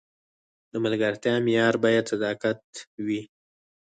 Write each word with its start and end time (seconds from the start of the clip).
د 0.71 0.73
ملګرتیا 0.85 1.33
معیار 1.45 1.75
باید 1.83 2.09
صداقت 2.11 2.61
وي. 3.05 3.21